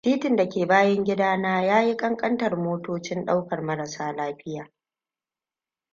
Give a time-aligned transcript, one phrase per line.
[0.05, 4.71] Titin da ke bayan gidana ya yi kunkuntar motocin daukar marasa lafiya.